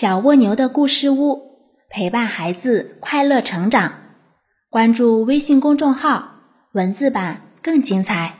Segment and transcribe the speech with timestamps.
[0.00, 1.58] 小蜗牛的故事屋，
[1.90, 3.92] 陪伴孩子快乐成长。
[4.70, 6.36] 关注微信公众号，
[6.72, 8.38] 文字版更精彩。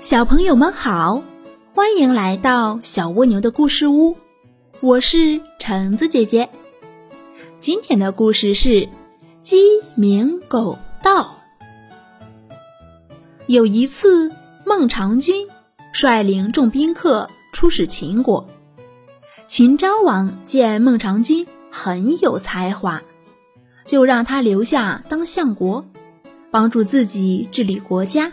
[0.00, 1.22] 小朋友们好，
[1.74, 4.16] 欢迎来到小蜗牛的故事屋，
[4.80, 6.48] 我是橙子姐姐。
[7.60, 8.88] 今天的故事是
[9.40, 11.36] 鸡鸣狗盗。
[13.46, 14.32] 有一次，
[14.66, 15.46] 孟尝君。
[15.92, 18.48] 率领众宾客出使秦国，
[19.46, 23.02] 秦昭王见孟尝君很有才华，
[23.84, 25.84] 就让他留下当相国，
[26.50, 28.32] 帮助自己治理国家。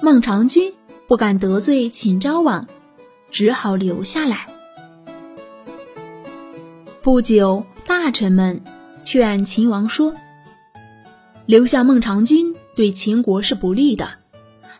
[0.00, 0.72] 孟尝君
[1.08, 2.68] 不敢得罪秦昭王，
[3.30, 4.46] 只好留下来。
[7.02, 8.62] 不久，大臣们
[9.02, 10.14] 劝秦王说
[11.46, 14.08] ：“留下孟尝君对秦国是不利的，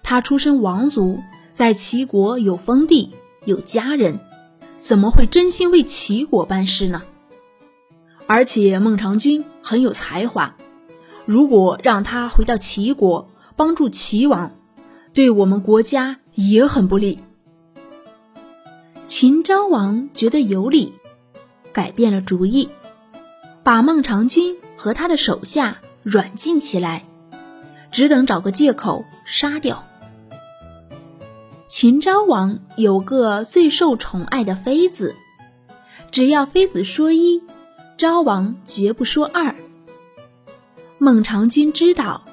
[0.05, 1.19] 他出身王族。”
[1.59, 4.21] 在齐国有封地有家人，
[4.79, 7.03] 怎么会真心为齐国办事呢？
[8.29, 10.55] 而且孟尝君很有才华，
[11.27, 14.53] 如果让他回到齐国帮助齐王，
[15.13, 17.19] 对我们国家也很不利。
[19.09, 20.93] 秦昭王觉得有理，
[21.73, 22.69] 改变了主意，
[23.65, 27.05] 把孟尝君和他的手下软禁起来，
[27.91, 29.88] 只等找个借口杀掉。
[31.69, 35.15] 秦昭王有个最受宠爱的妃子，
[36.11, 37.43] 只要妃子说一，
[37.99, 39.55] 昭王绝不说二。
[40.97, 42.25] 孟尝君知道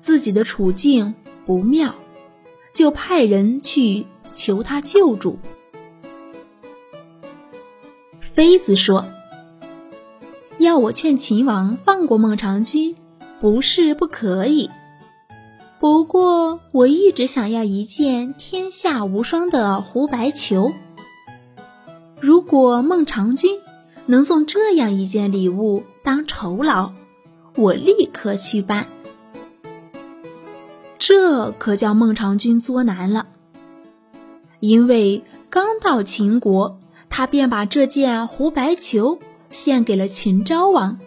[0.00, 1.94] 自己的处境不妙，
[2.72, 5.38] 就派人去求他救助。
[8.20, 9.04] 妃子说
[10.56, 12.96] ：“要我劝秦王放过孟尝君，
[13.38, 14.70] 不是不可以。”
[15.80, 20.72] 不过，我一直想要一件天下无双的胡白裘。
[22.20, 23.60] 如果孟尝君
[24.06, 26.92] 能送这样一件礼物当酬劳，
[27.54, 28.88] 我立刻去办。
[30.98, 33.28] 这可叫孟尝君作难了，
[34.58, 39.20] 因为刚到秦国，他便把这件胡白裘
[39.50, 40.98] 献给了秦昭王。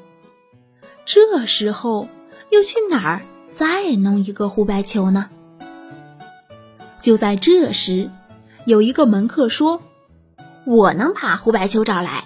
[1.03, 2.07] 这时候
[2.51, 3.21] 又去哪儿？
[3.51, 5.29] 再弄一个胡白球呢？
[6.97, 8.09] 就在这时，
[8.65, 9.81] 有一个门客说
[10.65, 12.23] ：“我能把胡白球找来。”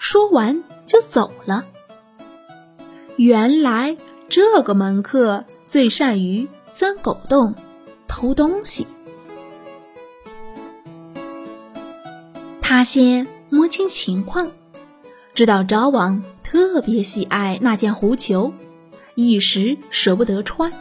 [0.00, 1.64] 说完就走了。
[3.16, 3.96] 原来
[4.28, 7.54] 这个门客最善于钻狗洞、
[8.08, 8.86] 偷东西。
[12.60, 14.50] 他先摸清情况，
[15.34, 18.52] 知道昭王特别喜爱那件狐裘。
[19.14, 20.72] 一时舍不得穿，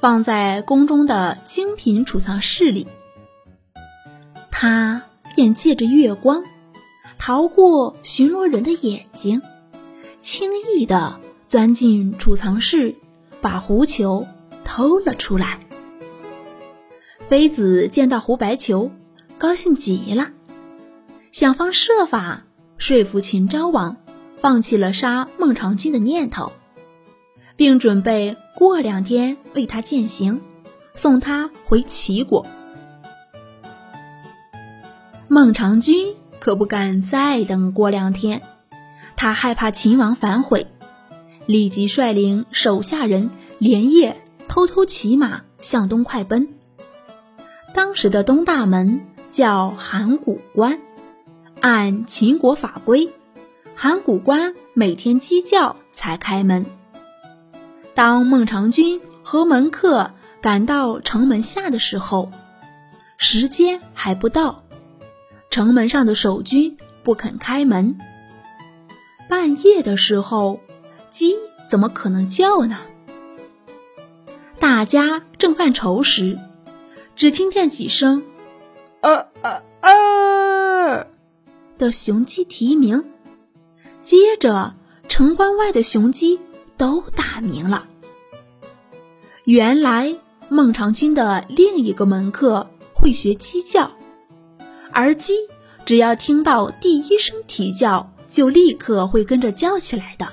[0.00, 2.86] 放在宫中的精品储藏室里。
[4.50, 5.02] 他
[5.34, 6.44] 便借着月光，
[7.18, 9.40] 逃过巡逻人的眼睛，
[10.20, 12.94] 轻易地钻进储藏室，
[13.40, 14.26] 把狐裘
[14.64, 15.60] 偷了出来。
[17.28, 18.90] 妃子见到胡白球，
[19.38, 20.30] 高兴极了，
[21.32, 22.44] 想方设法
[22.76, 23.96] 说服秦昭王，
[24.40, 26.52] 放弃了杀孟尝君的念头。
[27.60, 30.40] 并准备过两天为他践行，
[30.94, 32.46] 送他回齐国。
[35.28, 38.40] 孟尝君可不敢再等过两天，
[39.14, 40.68] 他害怕秦王反悔，
[41.44, 43.28] 立即率领手下人
[43.58, 46.48] 连夜偷偷骑马向东快奔。
[47.74, 50.80] 当时的东大门叫函谷关，
[51.60, 53.10] 按秦国法规，
[53.74, 56.64] 函谷关每天鸡叫才开门。
[58.00, 62.32] 当孟尝君和门客赶到城门下的时候，
[63.18, 64.64] 时间还不到，
[65.50, 67.98] 城门上的守军不肯开门。
[69.28, 70.60] 半夜的时候，
[71.10, 71.36] 鸡
[71.68, 72.78] 怎么可能叫呢？
[74.58, 76.38] 大家正犯愁时，
[77.14, 78.24] 只听见几声
[79.02, 81.06] “呃呃呃”
[81.76, 83.04] 的雄鸡啼鸣，
[84.00, 84.74] 接着
[85.06, 86.40] 城关外的雄鸡
[86.78, 87.88] 都打鸣了。
[89.44, 90.14] 原来
[90.48, 93.90] 孟尝君的另一个门客会学鸡叫，
[94.92, 95.34] 而鸡
[95.84, 100.28] 只要听到第一声啼叫，就立刻会跟着叫起来的。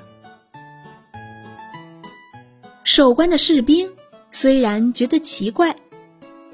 [2.84, 3.90] 守关的士兵
[4.32, 5.76] 虽然觉得奇怪，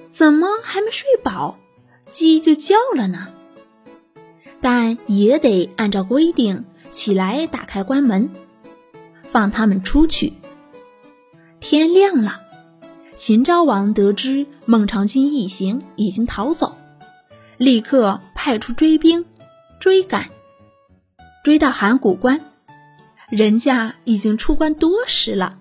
[0.07, 1.57] 怎么还没睡饱，
[2.11, 3.27] 鸡就叫了呢？
[4.61, 8.29] 但也得按照规定起来打开关门，
[9.31, 10.33] 放他们出去。
[11.59, 12.41] 天亮了。
[13.25, 16.75] 秦昭王得知孟尝君一行已经逃走，
[17.57, 19.23] 立刻派出追兵
[19.79, 20.29] 追赶，
[21.41, 22.41] 追到函谷关，
[23.29, 25.57] 人家已经出关多时了。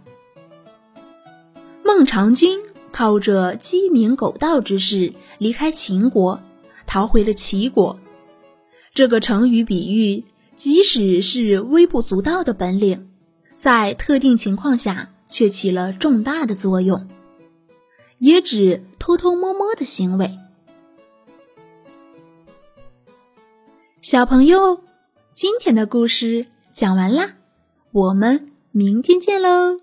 [1.84, 2.58] 孟尝君
[2.90, 6.40] 靠着鸡鸣狗盗之势离开秦国，
[6.88, 7.96] 逃回了齐国。
[8.92, 10.24] 这个成语比喻，
[10.56, 13.08] 即使是微不足道的本领，
[13.54, 17.06] 在特定情况下却起了重大的作用，
[18.22, 20.38] 也指偷偷摸摸的行为。
[24.00, 24.84] 小朋友，
[25.32, 27.34] 今天的故事讲完啦，
[27.90, 29.81] 我们明天见喽。